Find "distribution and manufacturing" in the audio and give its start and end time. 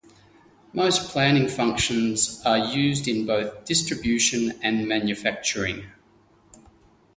3.65-5.91